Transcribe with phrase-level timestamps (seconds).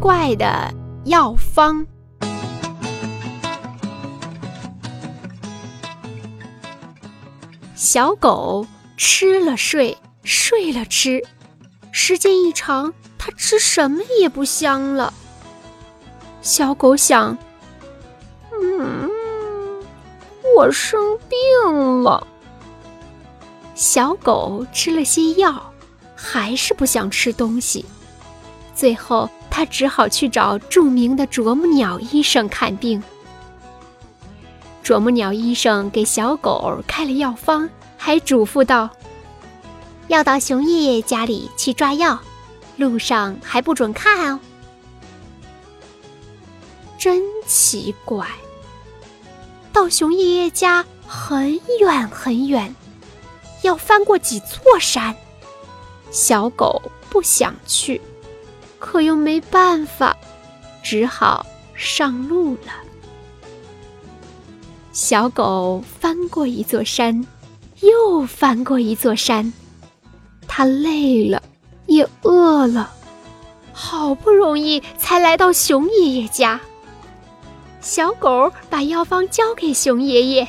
[0.00, 0.72] 怪的
[1.04, 1.86] 药方。
[7.74, 8.66] 小狗
[8.96, 11.22] 吃了睡，睡了吃，
[11.92, 15.12] 时间一长，它吃什么也不香了。
[16.42, 17.36] 小狗想
[18.52, 19.10] ：“嗯，
[20.56, 22.26] 我生病了。”
[23.74, 25.72] 小狗吃了些药，
[26.14, 27.84] 还是不想吃东西。
[28.74, 33.02] 最后，他只好去找著名的啄木鸟医生看病。
[34.82, 37.66] 啄木鸟医生给小狗开了药方，
[37.96, 38.90] 还嘱咐道
[40.08, 42.20] ：“要到熊爷爷家里去抓药，
[42.76, 44.38] 路上还不准看哦。”
[47.00, 48.26] 真奇怪，
[49.72, 52.76] 到熊爷爷家很远很远。
[53.62, 55.16] 要翻过几座山，
[56.10, 58.02] 小狗不想去，
[58.78, 60.16] 可又没办法，
[60.82, 62.72] 只好上路了。
[64.92, 67.26] 小狗翻过一座山，
[67.80, 69.52] 又翻过一座山，
[70.48, 71.42] 它累了，
[71.86, 72.90] 也饿了，
[73.72, 76.60] 好不容易才来到熊爷爷家。
[77.80, 80.48] 小狗把药方交给熊爷爷。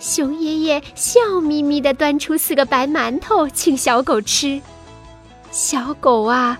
[0.00, 4.60] 熊爷爷笑眯眯地端出四个白馒头，请小狗吃。
[5.50, 6.58] 小狗啊，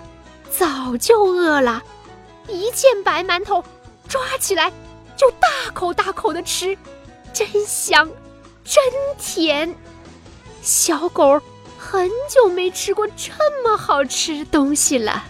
[0.51, 1.83] 早就饿了，
[2.49, 3.63] 一见白馒头，
[4.09, 4.73] 抓起来
[5.17, 6.77] 就大口大口的吃，
[7.33, 8.09] 真香，
[8.65, 8.83] 真
[9.19, 9.75] 甜。
[10.63, 11.41] 小狗
[11.79, 13.33] 很久没吃过这
[13.63, 15.25] 么好吃东西了。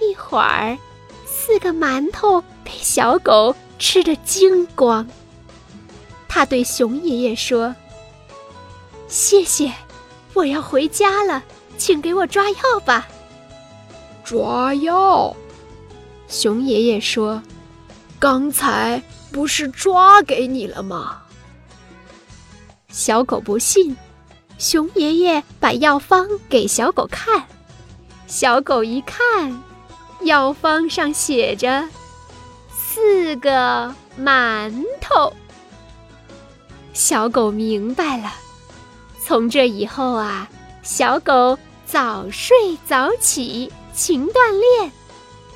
[0.00, 0.76] 一会儿，
[1.24, 5.06] 四个馒头被小狗吃得精光。
[6.28, 7.74] 他对熊爷爷说
[9.06, 9.72] ：“谢谢，
[10.34, 11.42] 我要回家了，
[11.78, 13.06] 请给我抓药吧。”
[14.32, 15.36] 抓药？
[16.26, 17.42] 熊爷爷说
[18.18, 21.20] ：“刚才不是抓给你了吗？”
[22.88, 23.94] 小狗不信，
[24.56, 27.46] 熊爷爷把药方给小狗看，
[28.26, 29.62] 小狗一看，
[30.22, 31.86] 药方上写着
[32.70, 35.30] 四个馒头。
[36.94, 38.32] 小狗明白了，
[39.22, 40.48] 从这以后啊，
[40.82, 42.56] 小狗早睡
[42.86, 44.92] 早起，勤锻炼，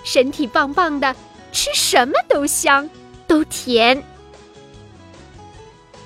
[0.05, 1.15] 身体棒棒的，
[1.53, 2.89] 吃什么都香，
[3.27, 4.03] 都甜。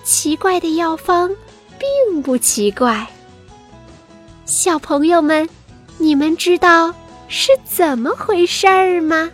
[0.05, 1.35] 奇怪的药方，
[1.79, 3.07] 并不奇怪。
[4.45, 5.49] 小朋友们，
[5.99, 6.93] 你们知道
[7.29, 9.31] 是怎么回事儿吗？